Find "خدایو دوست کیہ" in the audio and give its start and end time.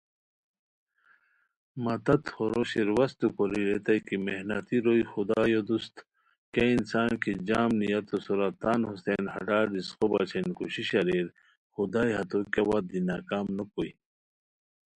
5.11-6.73